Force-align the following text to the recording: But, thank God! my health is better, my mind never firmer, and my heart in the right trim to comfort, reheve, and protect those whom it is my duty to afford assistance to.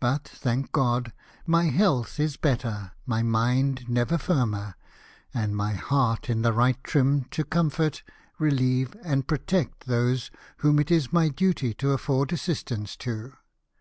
But, 0.00 0.24
thank 0.26 0.72
God! 0.72 1.12
my 1.46 1.66
health 1.66 2.18
is 2.18 2.36
better, 2.36 2.90
my 3.06 3.22
mind 3.22 3.88
never 3.88 4.18
firmer, 4.18 4.74
and 5.32 5.54
my 5.54 5.74
heart 5.74 6.28
in 6.28 6.42
the 6.42 6.52
right 6.52 6.82
trim 6.82 7.26
to 7.30 7.44
comfort, 7.44 8.02
reheve, 8.40 8.96
and 9.04 9.28
protect 9.28 9.86
those 9.86 10.32
whom 10.56 10.80
it 10.80 10.90
is 10.90 11.12
my 11.12 11.28
duty 11.28 11.74
to 11.74 11.92
afford 11.92 12.32
assistance 12.32 12.96
to. 13.06 13.34